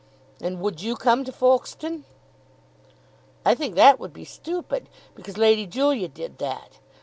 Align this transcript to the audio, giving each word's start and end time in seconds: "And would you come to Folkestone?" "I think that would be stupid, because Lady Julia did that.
"And 0.41 0.59
would 0.61 0.81
you 0.81 0.95
come 0.95 1.23
to 1.25 1.31
Folkestone?" 1.31 2.05
"I 3.45 3.53
think 3.53 3.75
that 3.75 3.99
would 3.99 4.13
be 4.13 4.25
stupid, 4.25 4.89
because 5.13 5.37
Lady 5.37 5.67
Julia 5.67 6.07
did 6.07 6.39
that. 6.39 6.79